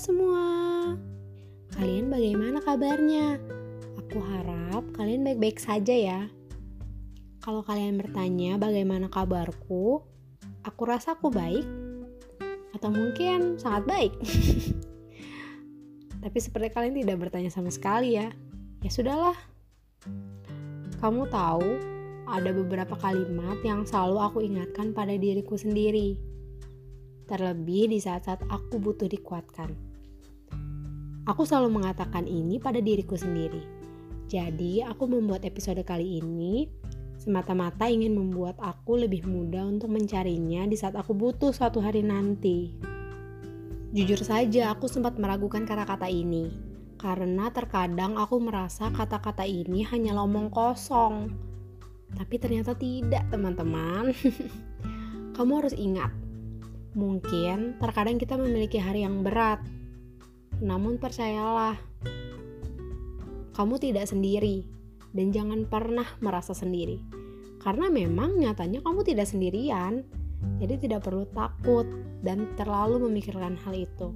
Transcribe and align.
semua, 0.00 0.96
kalian 1.76 2.08
bagaimana 2.08 2.64
kabarnya? 2.64 3.36
Aku 4.00 4.24
harap 4.24 4.80
kalian 4.96 5.28
baik-baik 5.28 5.60
saja 5.60 5.92
ya. 5.92 6.20
Kalau 7.44 7.60
kalian 7.60 8.00
bertanya 8.00 8.56
bagaimana 8.56 9.12
kabarku, 9.12 10.00
aku 10.64 10.82
rasa 10.88 11.20
aku 11.20 11.28
baik, 11.28 11.68
atau 12.72 12.88
mungkin 12.88 13.60
sangat 13.60 13.84
baik. 13.84 14.12
Tapi 16.24 16.38
seperti 16.40 16.72
kalian 16.72 16.96
tidak 17.04 17.28
bertanya 17.28 17.52
sama 17.52 17.68
sekali 17.68 18.16
ya. 18.16 18.32
Ya 18.80 18.88
sudahlah. 18.88 19.36
Kamu 20.96 21.28
tahu, 21.28 21.68
ada 22.24 22.50
beberapa 22.56 22.96
kalimat 22.96 23.60
yang 23.60 23.84
selalu 23.84 24.16
aku 24.16 24.38
ingatkan 24.40 24.96
pada 24.96 25.12
diriku 25.12 25.60
sendiri. 25.60 26.31
Terlebih 27.32 27.88
di 27.88 27.96
saat-saat 27.96 28.44
aku 28.52 28.76
butuh 28.76 29.08
dikuatkan. 29.08 29.72
Aku 31.24 31.48
selalu 31.48 31.80
mengatakan 31.80 32.28
ini 32.28 32.60
pada 32.60 32.76
diriku 32.84 33.16
sendiri. 33.16 33.64
Jadi, 34.28 34.84
aku 34.84 35.08
membuat 35.08 35.48
episode 35.48 35.80
kali 35.80 36.20
ini 36.20 36.68
semata-mata 37.16 37.88
ingin 37.88 38.12
membuat 38.12 38.60
aku 38.60 39.00
lebih 39.00 39.24
mudah 39.24 39.64
untuk 39.64 39.88
mencarinya 39.88 40.68
di 40.68 40.76
saat 40.76 40.92
aku 40.92 41.16
butuh 41.16 41.56
suatu 41.56 41.80
hari 41.80 42.04
nanti. 42.04 42.76
Jujur 43.96 44.20
saja, 44.20 44.68
aku 44.76 44.84
sempat 44.84 45.16
meragukan 45.16 45.64
kata-kata 45.64 46.12
ini 46.12 46.52
karena 47.00 47.48
terkadang 47.48 48.20
aku 48.20 48.36
merasa 48.44 48.92
kata-kata 48.92 49.48
ini 49.48 49.88
hanya 49.88 50.20
omong 50.20 50.52
kosong 50.52 51.32
tapi 52.12 52.36
ternyata 52.36 52.76
tidak, 52.76 53.24
teman-teman. 53.32 54.12
Kamu 55.36 55.64
harus 55.64 55.72
ingat, 55.72 56.12
mungkin 56.92 57.76
terkadang 57.80 58.16
kita 58.20 58.36
memiliki 58.36 58.76
hari 58.76 59.04
yang 59.04 59.24
berat. 59.24 59.60
Namun 60.62 60.96
percayalah, 61.00 61.76
kamu 63.56 63.74
tidak 63.82 64.06
sendiri 64.08 64.64
dan 65.12 65.34
jangan 65.34 65.66
pernah 65.66 66.06
merasa 66.22 66.54
sendiri. 66.54 67.00
Karena 67.62 67.88
memang 67.88 68.38
nyatanya 68.38 68.82
kamu 68.82 69.06
tidak 69.06 69.30
sendirian. 69.30 70.04
Jadi 70.58 70.90
tidak 70.90 71.06
perlu 71.06 71.22
takut 71.30 71.86
dan 72.26 72.50
terlalu 72.58 73.06
memikirkan 73.06 73.54
hal 73.62 73.74
itu. 73.78 74.10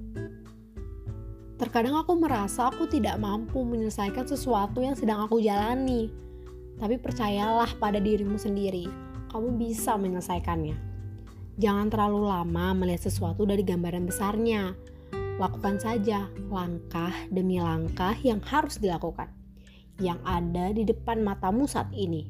Terkadang 1.55 1.95
aku 1.95 2.19
merasa 2.19 2.67
aku 2.67 2.83
tidak 2.91 3.15
mampu 3.15 3.63
menyelesaikan 3.63 4.27
sesuatu 4.27 4.83
yang 4.83 4.93
sedang 4.93 5.23
aku 5.23 5.39
jalani 5.39 6.11
tapi 6.77 7.01
percayalah 7.01 7.73
pada 7.81 7.97
dirimu 7.97 8.37
sendiri, 8.37 8.85
kamu 9.33 9.57
bisa 9.57 9.97
menyelesaikannya. 9.97 10.96
Jangan 11.57 11.89
terlalu 11.89 12.29
lama 12.29 12.77
melihat 12.77 13.09
sesuatu 13.09 13.41
dari 13.41 13.65
gambaran 13.65 14.05
besarnya. 14.05 14.77
Lakukan 15.41 15.81
saja 15.81 16.29
langkah 16.53 17.09
demi 17.33 17.57
langkah 17.57 18.13
yang 18.21 18.37
harus 18.45 18.77
dilakukan, 18.77 19.25
yang 19.97 20.21
ada 20.21 20.69
di 20.69 20.85
depan 20.85 21.25
matamu 21.25 21.65
saat 21.65 21.89
ini. 21.97 22.29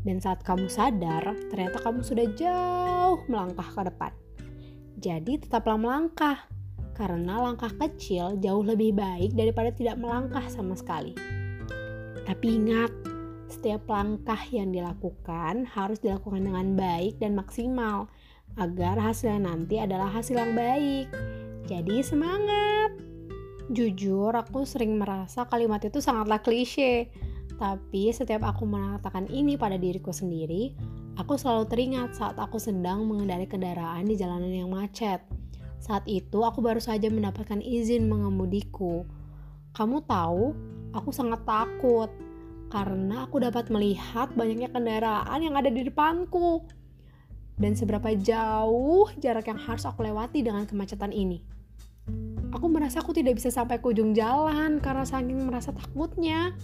Dan 0.00 0.24
saat 0.24 0.40
kamu 0.48 0.64
sadar, 0.64 1.28
ternyata 1.52 1.76
kamu 1.84 2.00
sudah 2.00 2.24
jauh 2.40 3.20
melangkah 3.28 3.68
ke 3.68 3.84
depan. 3.84 4.12
Jadi 4.96 5.44
tetaplah 5.44 5.76
melangkah, 5.76 6.48
karena 6.96 7.44
langkah 7.44 7.68
kecil 7.76 8.40
jauh 8.40 8.64
lebih 8.64 8.96
baik 8.96 9.36
daripada 9.36 9.76
tidak 9.76 10.00
melangkah 10.00 10.48
sama 10.48 10.72
sekali. 10.72 11.12
Tapi 12.24 12.46
ingat, 12.48 12.92
setiap 13.52 13.84
langkah 13.92 14.40
yang 14.48 14.72
dilakukan 14.72 15.68
harus 15.68 16.00
dilakukan 16.00 16.48
dengan 16.48 16.72
baik 16.76 17.20
dan 17.20 17.36
maksimal 17.36 18.08
agar 18.56 18.96
hasilnya 18.96 19.52
nanti 19.52 19.76
adalah 19.76 20.08
hasil 20.08 20.38
yang 20.38 20.56
baik. 20.56 21.12
Jadi 21.68 22.00
semangat! 22.00 22.96
Jujur, 23.68 24.32
aku 24.32 24.64
sering 24.64 24.96
merasa 24.96 25.44
kalimat 25.44 25.84
itu 25.84 26.00
sangatlah 26.00 26.40
klise. 26.40 27.12
Tapi 27.60 28.08
setiap 28.14 28.46
aku 28.48 28.64
mengatakan 28.64 29.28
ini 29.28 29.60
pada 29.60 29.76
diriku 29.76 30.14
sendiri, 30.14 30.72
aku 31.20 31.36
selalu 31.36 31.68
teringat 31.68 32.16
saat 32.16 32.40
aku 32.40 32.56
sedang 32.56 33.04
mengendarai 33.04 33.44
kendaraan 33.44 34.08
di 34.08 34.16
jalanan 34.16 34.48
yang 34.48 34.72
macet. 34.72 35.20
Saat 35.82 36.08
itu 36.08 36.40
aku 36.40 36.64
baru 36.64 36.80
saja 36.80 37.12
mendapatkan 37.12 37.60
izin 37.60 38.08
mengemudiku. 38.08 39.04
Kamu 39.76 40.06
tahu, 40.08 40.56
aku 40.96 41.10
sangat 41.12 41.44
takut 41.44 42.08
karena 42.68 43.24
aku 43.24 43.40
dapat 43.40 43.68
melihat 43.72 44.32
banyaknya 44.36 44.68
kendaraan 44.72 45.40
yang 45.40 45.56
ada 45.56 45.72
di 45.72 45.84
depanku 45.88 46.64
dan 47.58 47.74
seberapa 47.74 48.14
jauh 48.14 49.10
jarak 49.18 49.50
yang 49.50 49.58
harus 49.58 49.84
aku 49.84 50.06
lewati 50.06 50.46
dengan 50.46 50.64
kemacetan 50.64 51.10
ini. 51.10 51.42
Aku 52.54 52.70
merasa 52.72 53.04
aku 53.04 53.12
tidak 53.12 53.36
bisa 53.36 53.52
sampai 53.52 53.76
ke 53.82 53.86
ujung 53.92 54.16
jalan 54.16 54.80
karena 54.80 55.04
saking 55.04 55.44
merasa 55.44 55.74
takutnya. 55.74 56.56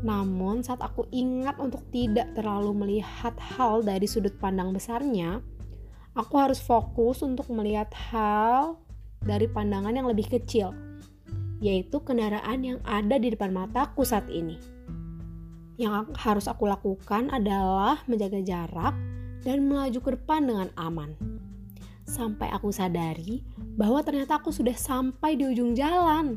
Namun 0.00 0.64
saat 0.64 0.80
aku 0.80 1.06
ingat 1.12 1.60
untuk 1.60 1.84
tidak 1.94 2.32
terlalu 2.34 2.72
melihat 2.74 3.36
hal 3.38 3.84
dari 3.84 4.08
sudut 4.08 4.34
pandang 4.40 4.72
besarnya, 4.74 5.44
aku 6.16 6.34
harus 6.40 6.58
fokus 6.58 7.20
untuk 7.22 7.46
melihat 7.52 7.92
hal 8.10 8.80
dari 9.20 9.46
pandangan 9.46 9.92
yang 9.92 10.08
lebih 10.08 10.26
kecil, 10.26 10.72
yaitu 11.60 12.00
kendaraan 12.00 12.64
yang 12.64 12.78
ada 12.82 13.20
di 13.20 13.30
depan 13.30 13.52
mataku 13.52 14.02
saat 14.02 14.26
ini. 14.32 14.56
Yang 15.76 16.16
harus 16.18 16.48
aku 16.48 16.66
lakukan 16.66 17.28
adalah 17.30 18.00
menjaga 18.08 18.40
jarak 18.40 19.09
dan 19.44 19.64
melaju 19.64 19.98
ke 20.00 20.10
depan 20.16 20.44
dengan 20.44 20.68
aman. 20.76 21.16
Sampai 22.04 22.50
aku 22.50 22.74
sadari 22.74 23.40
bahwa 23.78 24.02
ternyata 24.02 24.42
aku 24.42 24.50
sudah 24.50 24.74
sampai 24.74 25.38
di 25.38 25.46
ujung 25.46 25.78
jalan. 25.78 26.36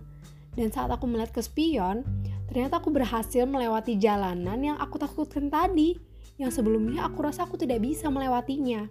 Dan 0.54 0.70
saat 0.70 0.94
aku 0.94 1.10
melihat 1.10 1.34
ke 1.34 1.42
spion, 1.42 2.06
ternyata 2.46 2.78
aku 2.78 2.94
berhasil 2.94 3.42
melewati 3.50 3.98
jalanan 3.98 4.62
yang 4.62 4.78
aku 4.78 5.02
takutkan 5.02 5.50
tadi. 5.50 5.98
Yang 6.38 6.62
sebelumnya 6.62 7.10
aku 7.10 7.26
rasa 7.26 7.50
aku 7.50 7.58
tidak 7.58 7.82
bisa 7.82 8.14
melewatinya. 8.14 8.86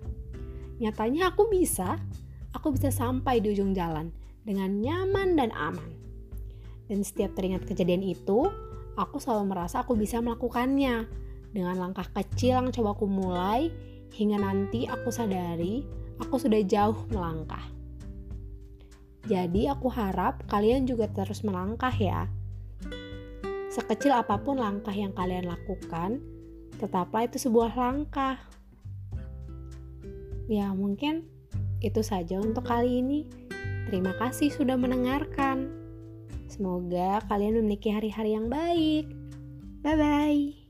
Nyatanya 0.83 1.31
aku 1.31 1.47
bisa. 1.47 2.03
Aku 2.53 2.75
bisa 2.75 2.91
sampai 2.93 3.41
di 3.41 3.55
ujung 3.55 3.73
jalan 3.73 4.13
dengan 4.43 4.83
nyaman 4.83 5.39
dan 5.39 5.55
aman. 5.55 5.91
Dan 6.91 7.07
setiap 7.07 7.33
teringat 7.39 7.65
kejadian 7.65 8.03
itu, 8.03 8.51
aku 8.99 9.17
selalu 9.17 9.55
merasa 9.55 9.81
aku 9.81 9.97
bisa 9.97 10.21
melakukannya 10.21 11.09
dengan 11.55 11.77
langkah 11.79 12.05
kecil 12.11 12.61
yang 12.61 12.69
coba 12.75 12.93
aku 12.93 13.07
mulai 13.09 13.73
hingga 14.13 14.39
nanti 14.39 14.85
aku 14.87 15.09
sadari 15.09 15.83
aku 16.21 16.37
sudah 16.39 16.61
jauh 16.63 17.09
melangkah. 17.11 17.65
Jadi 19.27 19.71
aku 19.71 19.87
harap 19.91 20.43
kalian 20.51 20.87
juga 20.87 21.07
terus 21.11 21.47
melangkah 21.47 21.95
ya. 21.95 22.27
Sekecil 23.73 24.13
apa 24.13 24.37
pun 24.43 24.59
langkah 24.61 24.93
yang 24.93 25.15
kalian 25.15 25.49
lakukan, 25.49 26.21
tetaplah 26.77 27.25
itu 27.25 27.39
sebuah 27.39 27.73
langkah. 27.73 28.37
Ya, 30.51 30.75
mungkin 30.75 31.25
itu 31.81 32.03
saja 32.03 32.43
untuk 32.43 32.67
kali 32.67 33.01
ini. 33.01 33.25
Terima 33.89 34.13
kasih 34.19 34.51
sudah 34.51 34.77
mendengarkan. 34.77 35.71
Semoga 36.51 37.25
kalian 37.31 37.63
memiliki 37.63 37.89
hari-hari 37.89 38.37
yang 38.37 38.53
baik. 38.53 39.09
Bye 39.81 39.97
bye. 39.97 40.62